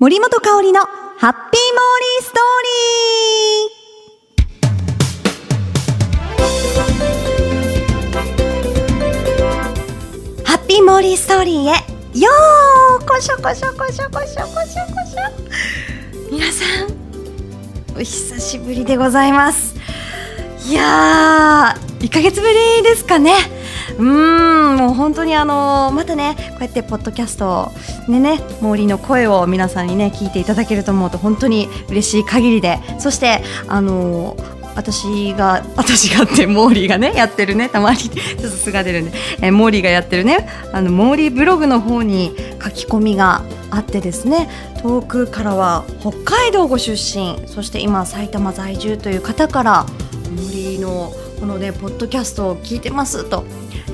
[0.00, 2.42] 森本香里のハッピーモーリーストー
[10.36, 10.46] リー。
[10.46, 11.72] ハッピーモーリーストーリーへ
[12.16, 16.86] よーこしょこしょこしょこしょこしょこしょ皆さん
[17.96, 19.74] お久しぶりでございます。
[20.68, 23.57] いやー1ヶ月ぶりですかね。
[23.98, 27.72] うんもう本当にあのまたねこうやってポッドキャスト
[28.08, 34.36] でね森の声を皆さんにね聞いていただけると思うと本当に嬉しい限りでそしてあの
[34.76, 44.48] 私が 私がってモーリーがねやってるねたまにちょっと素が出るんで、えー、モーリーがやってるねあのモーリーブログの方に書き込みがあってですね
[44.80, 49.86] 遠くからは北海道ご出身そして今埼玉在住という方から
[50.36, 53.44] 森のこのねポッドキャストを聞いてますと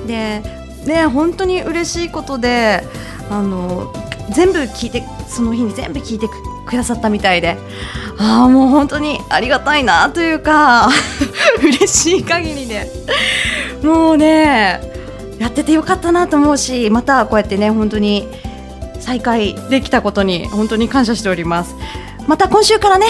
[0.05, 0.41] で
[0.85, 2.83] ね本当に嬉しいことで
[3.29, 3.93] あの
[4.31, 6.27] 全部聞いてその日に全部聞いて
[6.65, 7.57] くださったみたいで
[8.17, 10.89] ああもう本当にありがたいなというか
[11.61, 12.89] 嬉しい限りで。
[13.83, 14.81] もうね
[15.37, 18.27] やっててよかったなと思うしまたこうやってね本当に
[18.99, 21.75] 再開できたことに本当に感謝しております。
[22.27, 23.05] また今週からね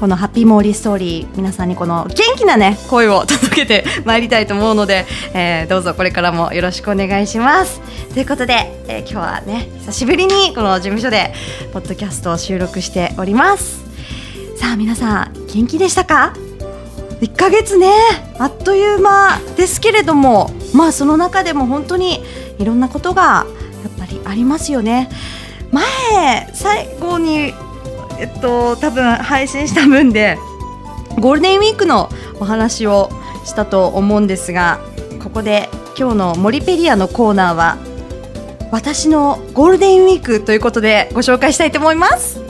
[0.00, 7.82] このハッピーモーリーストーリー皆さんにこの元気なね声を届けてまいりたいと思うので、えー、どうぞこれからもよろしくお願いします。
[8.14, 8.54] ということで、
[8.88, 11.34] えー、今日はね久しぶりにこの事務所で
[11.74, 13.84] ポッドキャストを収録しております。
[14.56, 16.32] さあ皆さん元気でしたか
[17.20, 17.92] ？1ヶ月ね
[18.38, 22.22] あっという間ですけれどもまあその中でも本当に
[22.58, 23.44] いろんなことが
[23.84, 25.10] やっぱりありますよね。
[25.70, 27.52] 前最後に
[28.20, 30.36] えっと多分配信した分で
[31.18, 33.10] ゴールデンウィークのお話を
[33.44, 34.78] したと思うんですが
[35.22, 35.68] ここで
[35.98, 37.78] 今日のモリペリアのコーナーは
[38.70, 42.40] 私のゴールデンウィークということでご紹介したいと思います。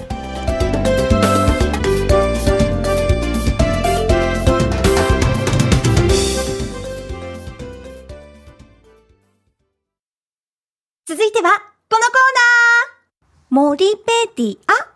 [11.07, 11.51] 続いては
[11.89, 13.01] このコーナー。
[13.51, 14.90] モリペディア。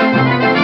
[0.00, 0.59] こ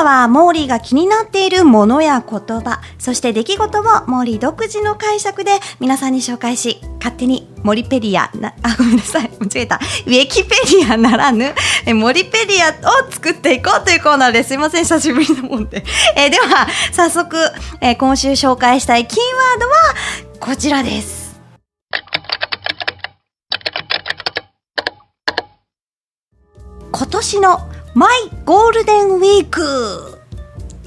[0.00, 9.76] のコーナーはモーリーが気になっているものや言葉、そして出来事をモーリー独自の解釈で皆さんに紹介し、勝手にモリペリアな、 あ、ごめんなさい、間違えた。
[10.06, 14.54] ウィキペディアならぬ、えモリペディアを作っていこうというコーナーです。
[14.54, 15.84] いません、久しぶりのもんで。
[16.16, 17.36] え、では、早速、
[17.82, 19.74] えー、今週紹介したいキーワードは
[20.40, 21.20] こちらです。
[26.92, 30.20] 今年のマイゴールデンウィーク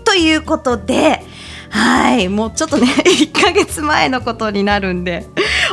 [0.05, 1.21] ということで、
[1.69, 5.25] はい、もうちょっとね、 1ヶ月前のことになるんで、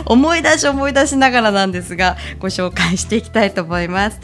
[0.06, 4.18] 思い出し思い出しながらなんですが、ご紹介していきたいと思います。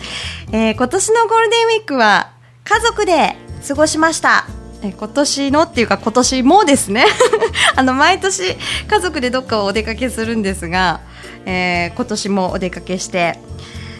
[0.52, 2.30] えー、今年のゴールデンウィークは
[2.64, 4.46] 家族で過ごしました。
[4.82, 7.06] え今年のっていうか今年もですね
[7.76, 8.56] あの毎年
[8.88, 11.00] 家族でどっかをお出かけするんですが、
[11.46, 13.38] えー、今年もお出かけして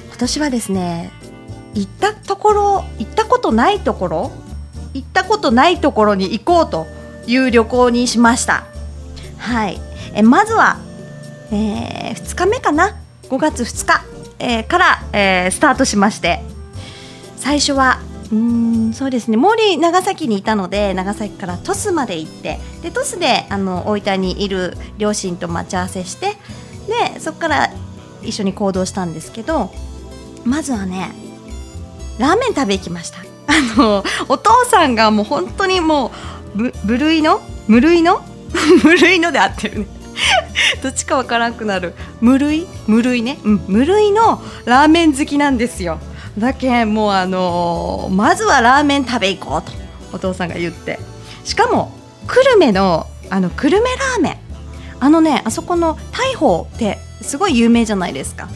[0.08, 1.12] 今年はですね
[1.76, 4.32] 行ったところ行ったことないところ
[4.94, 6.86] 行ったことないところに行こうと
[7.26, 8.64] いう旅行にしました。
[9.36, 9.78] はい。
[10.14, 10.78] えまずは、
[11.52, 12.96] えー、2日目かな
[13.28, 14.04] ？5月2日、
[14.38, 16.40] えー、から、えー、スタートしまして。
[17.36, 18.00] 最初は
[18.32, 19.36] うんそうですね。
[19.36, 26.36] 森長崎にいたので長崎から鳥栖まで行ってで鳥栖であの大分にいる両親と待ち合わせして
[27.12, 27.70] でそこから
[28.22, 29.70] 一緒に行動したんですけど
[30.44, 31.25] まずはね
[32.18, 33.18] ラーメン食べ行きました。
[33.48, 36.12] あのお父さんがもう本当にも
[36.56, 38.22] う部類の無類の？
[38.82, 39.86] 無類の で合ってるね。
[40.82, 41.94] どっちかわからなくなる。
[42.20, 42.66] 無類？
[42.86, 45.98] 無類ね、うん、無類のラーメン好きなんですよ。
[46.38, 49.72] だけもうあのー、まずはラーメン食べ行こうと
[50.12, 50.98] お父さんが言って。
[51.44, 51.92] しかも
[52.26, 54.36] 久留米のあの久留米ラーメン。
[54.98, 58.48] あのねあそこの大砲ってすごい有名じゃないですか。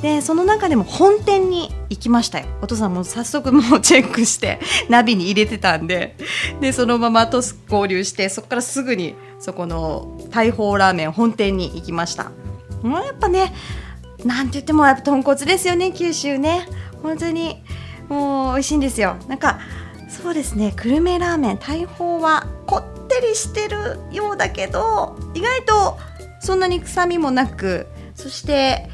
[0.00, 2.46] でその中でも本店に行きましたよ。
[2.62, 6.16] お父さんも早速もうチェックして ナビに入れてたんで。
[6.60, 12.30] でそのままトス合流してそこからすぐにそこの大砲ラーメン本店に行きました。
[12.82, 13.52] もうやっぱね
[14.24, 16.66] なんて言ってもやっぱ豚骨ですよね九州ね。
[17.02, 17.62] 本当に
[18.08, 19.16] もう美味しいんですよ。
[19.28, 19.60] なんか
[20.08, 25.98] そうですね久留米ラーメン大砲はこってりしてるようだけど意外と
[26.40, 28.88] そんなに臭みもなくそして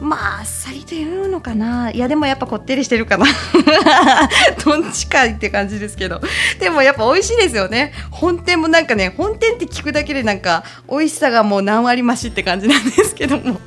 [0.00, 1.90] まああっさりというのかな。
[1.90, 3.26] いやでもやっぱこってりしてるかな。
[4.64, 6.20] どっちかって感じですけど。
[6.58, 7.92] でもやっぱ美味しいですよね。
[8.10, 13.60] 本店もなんかね本店って聞くだけでなんか美味しさがもう何割増しって感じなんですけども。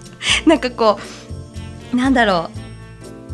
[0.45, 0.99] なんかこ
[1.93, 2.49] うなんだろ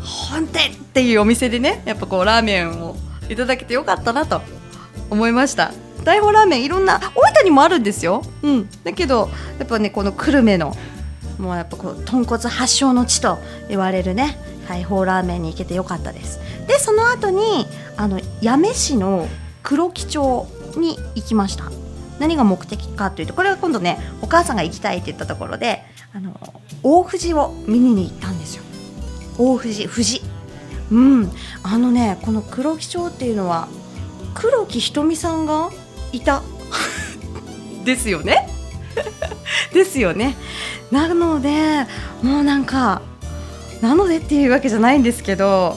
[0.00, 2.96] 本店っていうお店でねやっぱこうラーメンを
[3.28, 4.42] いただけてよかったなと
[5.10, 5.72] 思いました。
[6.04, 10.76] 大砲ラーメンいろんな大分にもあるんですよ、うん、だけどやっぱねこの久留米の
[11.38, 13.38] もうやっぱこう豚骨発祥の地と
[13.68, 14.38] 言われるね
[14.68, 16.40] 大砲ラーメンに行けてよかったです。
[16.66, 17.66] でその後に
[17.96, 19.28] あの八女市の
[19.62, 20.46] 黒木町
[20.76, 21.70] に行きました。
[22.18, 25.82] 何が目的かというとこれは今度ねお母さんが行きたいって言ったところで
[26.14, 26.38] あの
[26.82, 28.62] 大藤を見に行ったんですよ。
[29.36, 30.22] 大藤富士
[30.90, 31.32] うん。
[31.62, 33.68] あのねこの黒木町っていうのは
[34.34, 35.70] 黒木ひとみさんが
[36.12, 36.42] いた。
[37.84, 38.48] ですよね。
[39.72, 40.36] ですよね。
[40.90, 41.86] なので
[42.22, 43.02] もうなんか
[43.80, 45.76] なのでっていうわけじゃないんですけど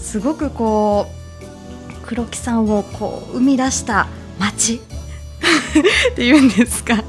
[0.00, 4.06] すごくこう黒木さんをこう生み出した
[4.38, 4.76] 街
[6.12, 7.02] っていうんですか。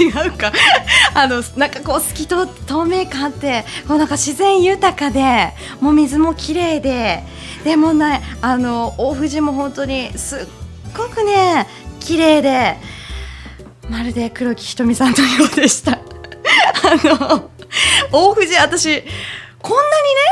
[0.00, 0.52] 違うか。
[1.14, 7.22] あのなんかこう透き通っ透明感ってこうなんか自然豊かでもう水も綺麗で
[7.64, 10.38] でもねあの大藤も本当にすっ
[10.96, 11.66] ごくね
[12.00, 12.76] 綺麗で
[13.88, 15.98] まるで黒木ひとみさんのようでした。
[16.84, 17.50] の
[18.12, 19.02] 大藤私
[19.60, 19.82] こんな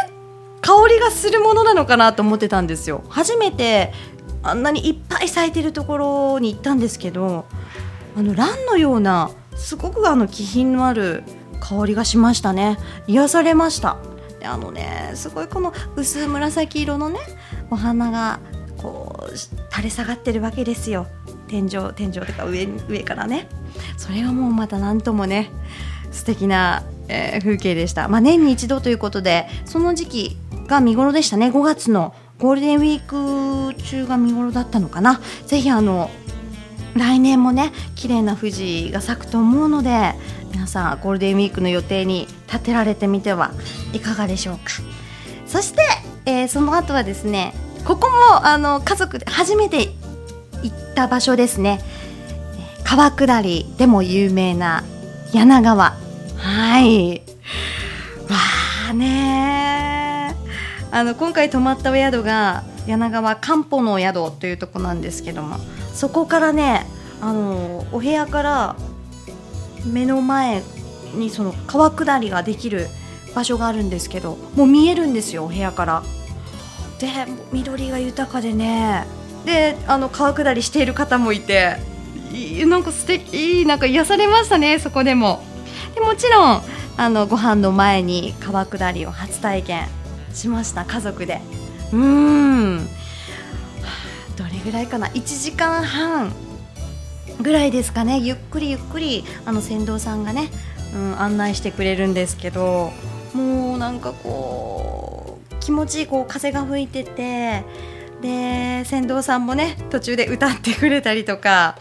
[0.09, 0.21] にね
[0.61, 3.03] 香りがするものなのかなと思ってたんですよ。
[3.09, 3.93] 初めて
[4.43, 7.45] あんなにいっぱい咲いてるところに行ったんですけど
[8.17, 11.23] あの蘭のようなすごくあの気品のある
[11.61, 12.79] 香りがしましたね。
[13.07, 13.97] 癒されました。
[14.39, 17.21] であのねすごいこの薄紫色のね
[17.71, 18.41] お花が
[18.79, 21.07] こう垂れ下がってるわけですよ。
[21.49, 23.49] 天井天井とか上上からね。
[23.97, 25.51] それがもうまた何ともね
[26.11, 30.37] 素敵な、えー、風景でした、まあ、年に一度ということでその時期
[30.67, 31.49] が見頃でしたね。
[31.49, 35.21] 5月のゴールデンウィーク中が見頃だったのかな。
[35.47, 36.11] ぜひあの
[36.95, 40.15] 来年もね綺麗な富士が咲くと思うので
[40.53, 43.53] 皆さんゴールデンウィークの予定に立てられてみては
[43.93, 44.63] いかがでしょうか。
[45.47, 45.83] そして、
[46.27, 47.53] えー、その後はですね
[47.85, 49.89] ここもあの家族で初めて
[50.63, 51.81] 行った場所ですね。
[52.85, 54.85] 川下りでも有名な
[55.33, 56.00] 柳川。
[56.41, 57.23] はい。
[58.29, 58.37] わ
[58.91, 60.35] あね
[60.91, 65.57] あの今回泊まったお宿が柳川漢方の宿というとこなんですけども
[65.93, 66.87] そこからね
[67.21, 68.77] あのお部屋から
[69.85, 70.63] 目の前
[71.15, 72.87] にその川下りができる
[73.35, 76.03] 場所があるんですけどもう見えるんですよお部屋から。
[76.99, 77.09] で
[77.53, 79.07] 緑が豊かでね。
[79.45, 81.77] であの川下りしている方もいて
[82.33, 85.43] いなんか素敵なんか癒されましたねそこでも。
[85.95, 86.63] でもちろん
[86.97, 89.87] あのご飯の前に川下りを初体験
[90.33, 91.41] しました家族で。
[91.93, 92.87] うん。
[94.37, 96.33] どれぐらいかな？1時間半
[97.41, 98.19] ぐらいですかね。
[98.19, 100.51] ゆっくりゆっくりあの船頭さんがね、
[100.95, 102.93] うん、案内してくれるんですけど
[103.35, 107.65] もうなんかこう気持ちいいこう風が吹いてて
[108.23, 111.77] で船頭さんもね途中で歌ってくれたりとか。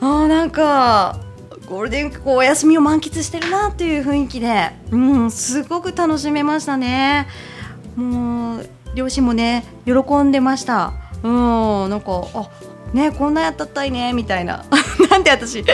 [0.00, 1.18] あなんか
[1.66, 7.26] ゴールデンウィークお休みを満喫してるなっていう雰囲気で、うん、すごく楽しめましたね。
[7.96, 10.92] もう両親もね喜んでました。
[11.22, 12.50] うん、なんかあ
[12.92, 14.64] ねこんなやったったいねみたいな。
[15.10, 15.64] なんで私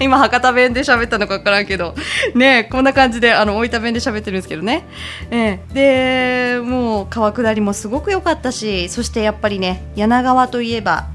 [0.00, 1.94] 今博多弁で喋ったのか分からんけど。
[2.34, 4.86] ねこんな感じであの大分弁で喋ってるんですけどね、
[5.30, 11.06] えー、でもう川下りもすごく良かったしそしてやっぱりね柳川といえば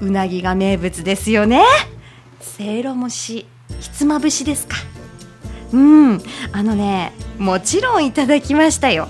[0.00, 1.62] うなぎが名物ですよね。
[2.42, 3.46] せいろ蒸し
[3.80, 4.76] ひつまぶしですか。
[5.72, 6.22] うん
[6.52, 9.08] あのねもちろんいただきましたよ。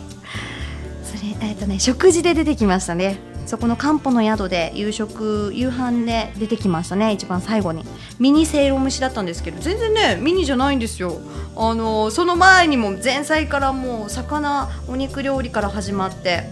[1.04, 3.18] それえっとね食事で出てきましたね。
[3.46, 7.84] そこの漢方の宿で夕食夕飯で出てきましたね一番最後に。
[8.20, 11.20] ミニせいろ蒸しだったんですけど全然ねミニじゃないんですよ。
[11.56, 16.44] あのその前にも前菜からもう魚お肉料理から始まって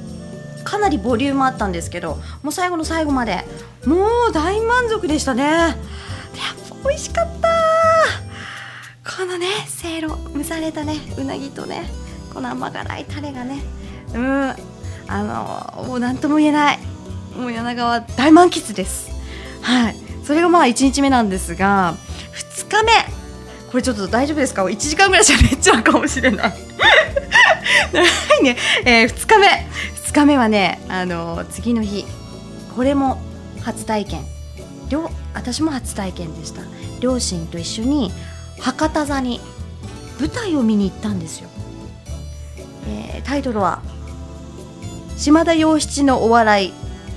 [0.65, 3.45] かなりボリュームあったんですけどもう最後の最後まで
[3.87, 5.45] もう大満足でしたね。
[5.45, 5.77] やっ
[6.83, 7.49] 美味しかった。
[9.19, 11.91] このねせいろ蒸されたねうなぎとね
[12.33, 13.61] この甘辛いタレがね
[14.15, 14.55] うん
[15.09, 16.79] あのもう何とも言えない。
[17.37, 19.11] もう柳川大満喫です。
[19.63, 19.97] はい。
[20.25, 21.95] それがまあ1日目なんですが
[22.59, 22.93] 2日目。
[23.71, 26.53] これちょっと大丈夫ですか？1時間ぐらい喋 っちゃうかもしれない。
[27.93, 28.03] 長
[28.41, 29.67] いね、えー、2日目。
[30.11, 32.05] 2日目はねあの次の日
[32.75, 33.21] これも
[33.63, 34.25] 初体験。
[34.91, 36.63] 両私も初体験でした。
[37.01, 38.13] 両親と一緒に
[38.59, 39.41] 博多座に
[40.19, 41.49] 舞台を見に行ったんですよ。
[42.87, 43.81] えー、タイトルは
[45.17, 46.73] 島田洋七のお笑い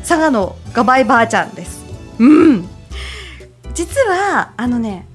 [0.08, 1.84] 佐賀のガバイばあちゃんです。
[2.20, 2.70] うん。
[3.74, 5.08] 実はあのね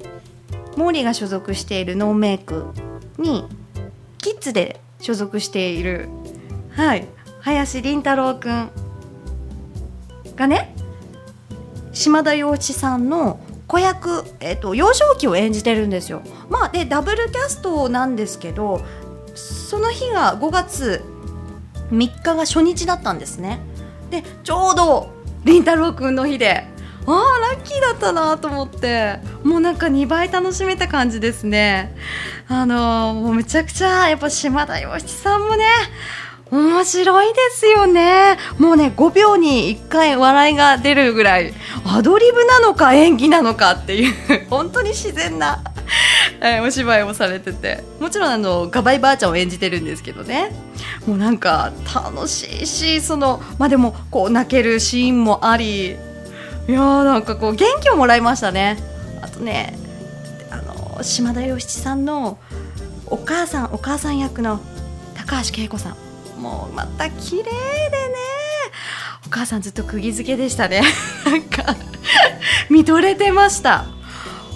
[0.77, 2.67] モーリーが所属しているノーメイク
[3.19, 3.45] に
[4.19, 6.09] キッズで所属している
[6.71, 7.07] はい
[7.41, 8.71] 林凛太郎くん
[10.37, 10.75] がね
[11.99, 16.23] 島田洋一さんの子役、えっと、幼少期を演じてるんですよ。
[16.49, 18.83] まあ、でダブルキャストなんですけど
[19.35, 21.05] その日が5月
[21.91, 23.59] 3日が初日だったんですね。
[24.11, 25.11] でちょうど
[25.45, 26.65] 凛太郎くんの日で
[27.05, 31.97] ああラッキーだったなと思ってもうなんか2倍楽しめた感じですね
[32.49, 35.65] あのー、もうめちゃくちゃやっぱ島田洋七さんもね
[36.51, 41.53] 面白いですよねもうね5秒に1回笑いが出るぐらい
[41.91, 44.15] アドリブなのか演技なのかっていう
[44.51, 45.63] 本当に自然な、
[46.63, 47.83] お芝居をされてて。
[47.99, 50.53] もちろんあのガバイばあちゃんを演じてるんですけどね。
[51.07, 55.93] もうなんか楽しいしそのまあでもこう泣けるシーンもありい
[56.69, 58.79] やーなんかこう元気をもらいましたね。
[59.23, 59.79] あとね
[60.51, 62.39] あの島田洋七さんの
[63.07, 64.61] お母さんお母さん役の
[65.15, 65.97] 高橋恵子さん。
[66.41, 68.48] もうまた綺麗でね。
[69.27, 70.83] お母さんずっと釘付けでしたね。
[71.27, 71.77] なんか
[72.71, 73.71] 見とれてました。
[73.71, 73.85] わ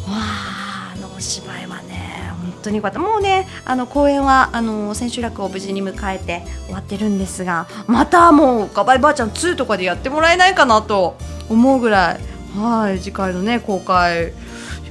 [0.08, 2.98] ああのお芝居はね本当によかった。
[2.98, 11.16] もうねあの公演はあの千秋楽を無事に迎えて終わってるんですがまたもうガバイばあちゃん2とかでやってもらえないかなと
[11.48, 12.18] 思うぐら
[12.56, 14.30] いはい次回のね公開や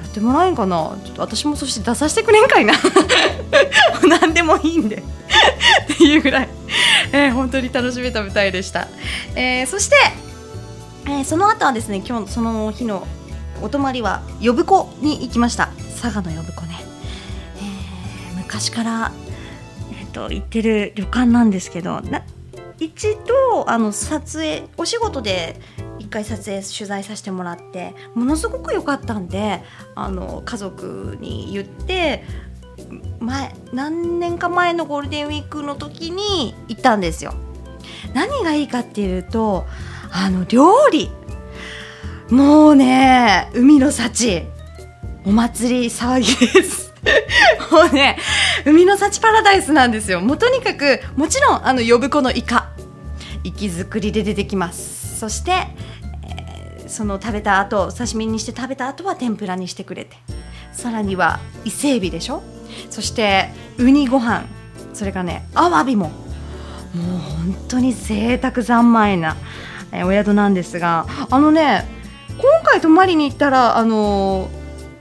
[0.05, 0.95] ってもらえんかな。
[1.05, 2.73] ちょっと私もそして出させてくれんかいな。
[4.07, 5.01] 何でもいいんで。
[5.93, 6.49] っていうぐらい、
[7.11, 8.87] えー、本当に楽しめた舞台でした、
[9.35, 9.95] えー、そして、
[11.05, 13.07] えー、その後はですね今日その日の
[13.61, 15.69] お泊まりは呼子に行きました。
[16.01, 16.75] 佐賀の呼子ね、
[17.57, 19.11] えー、昔から、
[19.91, 22.23] えーと、と行ってる旅館なんですけどな
[22.79, 25.61] 一度あの撮影お仕事で
[25.99, 29.61] 一回撮影取材させてもらってものすごく良かったんで
[29.93, 32.23] あの家族に言って
[33.19, 37.33] 前何年か前のゴールデンウィークの時に行ったんですよ。
[38.13, 39.65] 何がいいかっていうと
[40.11, 41.09] あの料理。
[42.29, 44.43] もうね海の幸。
[45.23, 46.91] お祭り騒ぎです。
[47.71, 48.17] もうね
[48.65, 50.21] 海の幸パラダイスなんですよ。
[50.21, 52.71] もうとにかくもちろんあの呼子のイカ。
[53.43, 55.19] 活き作りで出てきます。
[55.19, 55.51] そして、
[56.27, 60.17] えー、その食べた後刺身にして食べた後は天ぷらにしてくれて。
[60.73, 62.43] さらには伊勢海老でしょ。
[62.89, 64.45] そしてウニご飯
[64.93, 66.09] それからねアワビも
[66.93, 69.37] もう本当に贅沢三昧な、
[69.91, 71.85] えー、お宿なんですがあのね
[72.37, 74.49] 今回泊まりに行ったらあの、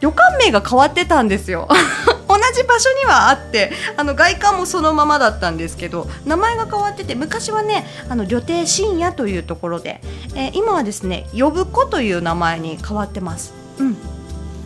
[0.01, 1.69] 旅館名が変わってたんですよ
[2.29, 10.01] 同じ場所にはあってあの外観もそのままだったんですけど名前が変わってて昔はねあの旅程深夜というところで、
[10.35, 13.53] えー、今はですね呼子という名前に変わってます。
[13.79, 13.97] うん、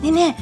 [0.01, 0.37] でね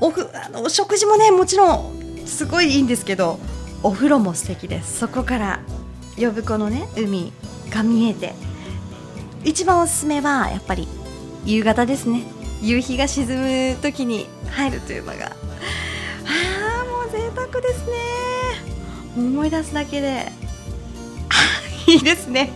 [0.00, 3.38] おふあの食事もねもちろんすごいいいんですけど
[3.82, 4.98] お風呂も素敵です。
[4.98, 5.60] そこから
[6.16, 7.32] 呼子のね海
[7.70, 8.34] が見えて
[9.44, 10.86] 一番おすすめはやっぱり
[11.44, 12.22] 夕方ですね。
[12.62, 15.26] 夕日が沈む時に入るというのが。
[15.26, 15.30] あ
[16.82, 17.92] あもう贅沢ですね。
[19.16, 20.30] 思い出すだけで
[21.86, 22.50] いいですね。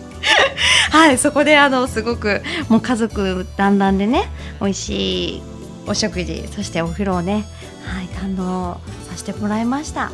[0.90, 4.28] はいそこであのすごくもう家族団らんでね
[4.60, 5.42] 美味しい
[5.86, 7.44] お食事そしてお風呂をね
[7.84, 10.10] はい堪能させてもらいました。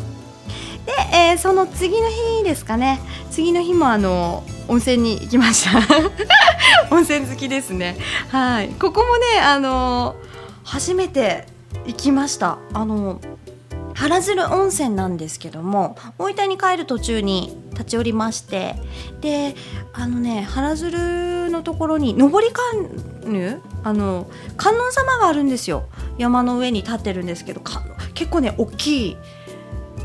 [0.86, 3.00] で、えー、その次の日ですかね。
[3.30, 5.80] 次の日もあの温泉に行きました。
[6.90, 7.96] 温泉好きですね。
[8.30, 8.68] はい。
[8.70, 10.16] ここもねあの
[10.64, 11.46] 初めて
[11.86, 12.58] 行きました。
[12.72, 13.20] あの
[13.94, 18.76] 原鶴温泉なんですけども大分に帰る途中に立ち寄りまして。
[19.20, 19.54] で
[19.92, 22.62] あのね原鶴のところに上りカ
[23.28, 25.84] ヌあの観音様があるんですよ。
[26.18, 27.62] 山の上に立ってるんですけど
[28.14, 29.16] 結構ね大きい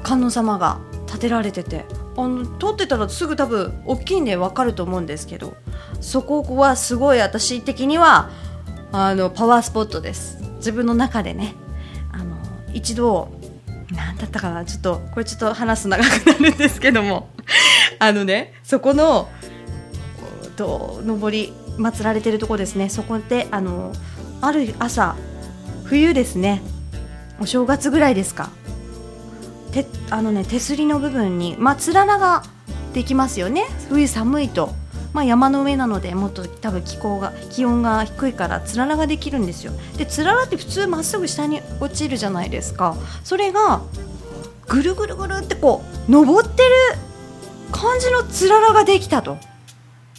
[0.03, 1.85] 観音様が建てられてて。
[2.17, 5.57] あの通ってたらすぐ多分大きいんで分かると思うんですけど
[5.99, 8.29] そこはすごい私的には
[8.93, 10.37] あのパワースポットです。
[10.57, 11.55] 自分の中でね。
[12.13, 12.37] あの
[12.73, 13.29] 一度
[13.91, 17.29] 何だったかなちょっとこれちょっと話す長くなるんですけども。
[17.99, 19.27] あのねそこの
[20.55, 22.89] と上り祀られてるとこですね。
[22.89, 23.93] そこであの
[24.41, 25.15] ある朝
[25.83, 26.61] 冬ですね。
[27.39, 28.49] お正月ぐらいですか。
[29.71, 32.43] てあのね手すりの部分にまあつららが
[32.93, 33.65] できますよね。
[33.89, 34.73] 冬寒いと。
[35.13, 39.71] まあ、山の上なのでもっと多分気候が気温が低いからつららができるんですよ。
[39.97, 42.97] でつららって普通まっすぐ下に落ちるじゃないですか。
[43.23, 43.81] それが
[44.67, 46.69] ぐるぐるぐるってこう登ってる
[47.71, 49.37] 感じのつららができたと。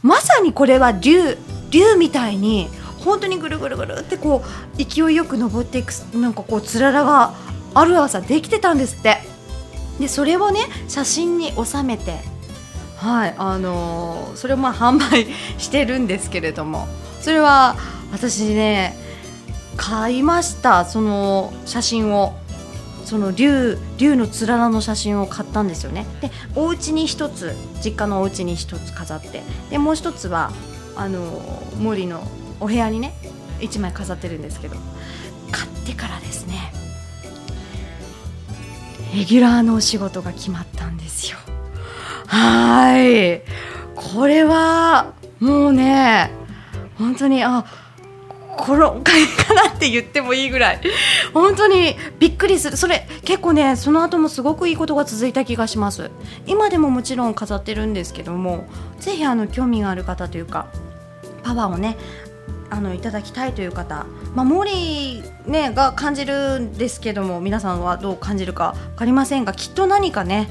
[0.02, 1.36] まさにこれは竜
[1.70, 2.68] 竜みたいに
[3.04, 7.34] 本当にぐるぐるぐるってこう勢いよく登っていくなんかこうつららが
[7.74, 9.18] ある朝できてたんですって。
[10.00, 12.18] でそれをね写真に収めて。
[12.96, 15.26] はいあのー、それをまあ販売
[15.58, 16.88] してるんですけれども。
[17.20, 17.76] それは
[18.12, 18.96] 私ね
[19.76, 22.34] 買いましたその写真を。
[23.06, 26.04] その竜竜のつららの写真を買ったんですよね。
[26.20, 29.42] でお家に一つ実家のお家に一つ飾って。
[29.70, 30.50] でもう一つは
[30.96, 31.20] あの
[31.78, 32.22] 森の
[32.60, 33.14] お部屋にね
[33.60, 34.76] 1枚飾ってるんですけど。
[35.52, 36.72] 買ってからですね
[39.14, 41.38] レギュラーのお仕事が決まったんですよ。
[42.26, 43.42] はい。
[43.94, 46.30] これはもうね
[46.98, 47.64] 本当にあ
[48.56, 50.80] この会かなって言ってもいいぐらい。
[51.34, 52.76] 本当にびっくりする。
[52.76, 56.10] それ結構ねその後もすごくいいことが続いた気がします。
[56.46, 58.66] 今でももちろん飾ってるんですけども
[58.98, 60.66] ぜひあの興味がある方というか
[61.42, 61.96] パワーをね
[62.70, 70.48] あのいただきたいという方、まあ、モリー、ね、が感じるんですけども皆さんはどう感じるか分かりませんがきっと何かね、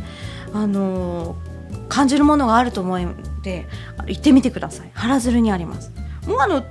[0.54, 3.68] あのー、感じるものがあると思うので
[4.08, 4.92] 行ってみてください。
[4.94, 5.92] 原鶴にあります。
[6.27, 6.63] もうあの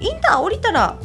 [0.00, 0.98] インター降りたら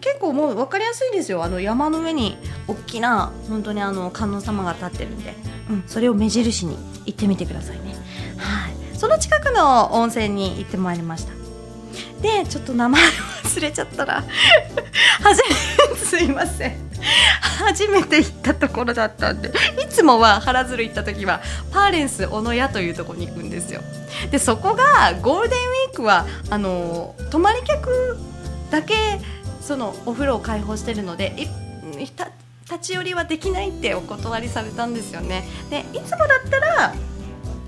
[0.00, 1.42] 結構もう分かりやすいですよ。
[1.42, 2.36] あの山の上に
[2.68, 5.34] 大きな本当にあの観音様が立ってるんで、
[5.70, 6.76] うん、それを目印に
[7.06, 7.94] 行ってみてくださいね。
[8.36, 8.96] はい。
[8.96, 11.32] その近くの温泉に行ってまいりました。
[12.22, 13.02] でちょっと名前
[13.44, 14.24] 忘れちゃったら
[15.22, 16.85] 初めてすいません。
[17.58, 21.40] 初めて行ったところだったんでいつもは原鶴行った時は
[21.72, 23.82] パーレンス小野屋というところに行くんですよ。
[24.30, 28.18] でそこがゴールデンウィークはあの泊まり客
[28.70, 28.94] だけ
[29.60, 31.34] そのお風呂を開放してるので
[31.98, 35.44] 立ち寄りはできないってお断りされたんですよね。
[35.70, 36.94] でいつもだったら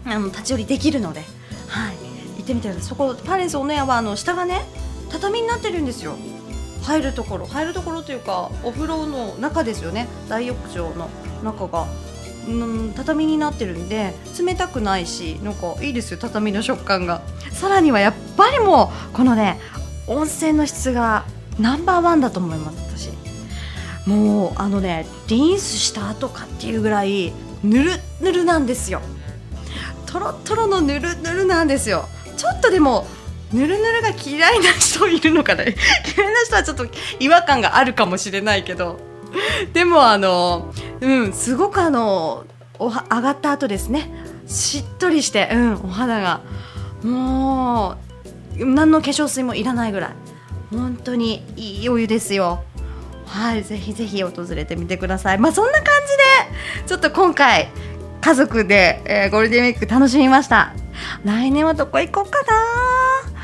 [0.05, 1.21] あの立ち寄りできるので
[1.69, 1.97] はい。
[2.39, 4.63] 行ってみてくださいそこパーレンスおのやはあの下がね
[5.11, 6.17] 畳になってるんですよ。
[6.83, 10.09] 入るところ入るところというかお風呂の中ですよね。
[10.29, 11.09] 大浴場の
[11.43, 11.87] 中が。
[12.49, 17.21] うん畳になってるんで冷たくないしなんかいいですよ畳の食感が。
[17.53, 19.61] さらにはやっぱりもうこのね
[20.07, 21.27] 温泉の質が
[21.59, 23.11] ナンバーワンだと思います私。
[24.09, 29.03] もうあのねリンスした後かっていうぐらいぬるぬるなんですよ。
[30.07, 32.07] とろとろのぬるぬるなんですよ。
[32.39, 33.07] ちょっとでも
[33.53, 35.83] ぬるぬるが嫌いな人いるのかな 嫌いな
[36.45, 36.87] 人はちょっと
[37.19, 38.99] 違和感があるかもしれないけど。
[39.73, 42.45] でもあのうんすごくあの
[42.79, 44.11] おは上がった後ですね。
[44.47, 46.41] しっとりして、うん、お肌が。
[47.03, 47.97] も
[48.59, 50.11] う何の化粧水もいらないぐらい。
[50.71, 52.65] 本当にいいお湯ですよ。
[53.27, 55.39] はいぜひぜひ訪れてみてください。
[55.39, 57.71] まあそんな感じでちょっと今回
[58.21, 60.73] 家族で、えー、ゴールデンウィーク楽しみました。
[61.25, 63.38] 来年はどこ行こうかな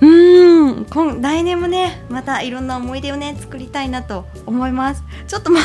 [0.00, 0.84] うん。
[0.84, 5.02] 今来年もねまたいろんな思い出をね作りたいなと思います。
[5.26, 5.64] ちょっとまあ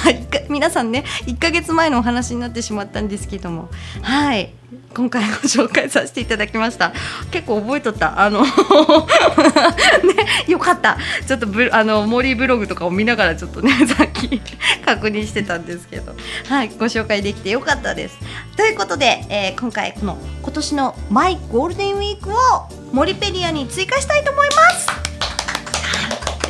[0.50, 3.70] 皆さんね1ヶ月前のお話になってしまったんですけども。
[4.02, 4.54] はい。
[4.94, 6.94] 今回ご紹介させていただきました。
[7.32, 8.20] 結構覚えとった。
[8.20, 8.50] あの ね
[10.48, 10.98] よかった。
[11.28, 14.42] ちょっとブあの森ブログとかを見ながらちょっとね さっき
[14.86, 16.14] 確認してたんですけど。
[16.48, 18.18] はいご紹介できてよかったです。
[18.56, 22.34] ということで、えー、今回この今年のマイゴールデンウィークを
[22.92, 25.13] モリペディアに追加したいと思います。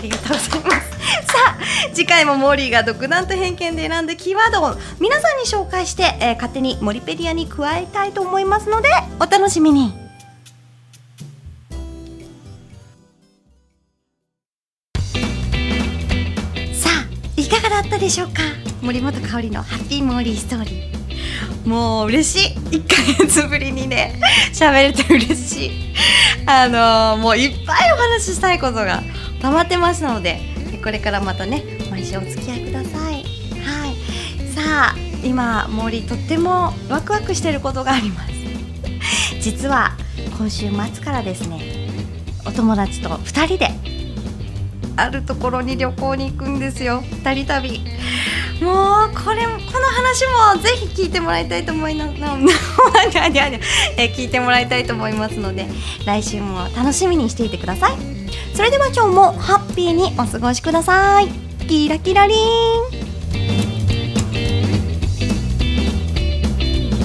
[0.04, 0.92] りがとうございます。
[1.26, 1.58] さあ
[1.94, 8.90] 次回もモーリーが独断と偏見で選んだキーワードを皆さんに紹介して、えー、勝手にモリペディアに加えたいと思いますので
[9.20, 9.94] お楽しみに。
[16.74, 18.42] さあいかがだったでしょうか？
[18.82, 21.68] 森本香里のハッピーモーリーストーリー。
[21.68, 22.58] もう嬉しい。
[22.78, 24.20] 1か月ぶりにね
[24.54, 25.72] 喋れて嬉しい。
[26.46, 29.02] あのー、もういっぱいお話ししたいことが
[29.44, 30.40] 溜まってますので
[30.82, 33.24] これからまたね毎週お付き合いください。
[33.60, 34.48] はい。
[34.48, 34.62] さ
[34.94, 38.32] あ今森とってもワクワクしてることがあります。
[39.42, 39.98] 実は
[40.38, 41.90] 今週末からですね
[42.46, 43.70] お友達と2人で
[44.96, 47.02] あるところに旅行に行くんですよ。
[47.02, 47.82] 2人旅。
[48.62, 50.26] もうこれこの話
[50.56, 52.14] もぜひ聞いてもらいたいと思います
[53.98, 55.68] え聞いてもらいたいと思いますので
[56.06, 58.23] 来週も楽しみにしていてください
[58.54, 61.28] それでは今日もハッピーにお過ごしください。
[61.68, 62.38] キラキラリン。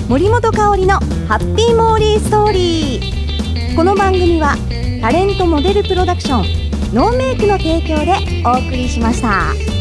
[0.09, 0.95] 森本香里の
[1.27, 3.77] ハッピーモーリーストーリー。
[3.77, 4.57] この番組は
[5.01, 8.13] タレントモデルプロダクションノーメイクの提供で
[8.45, 9.78] お送りしました。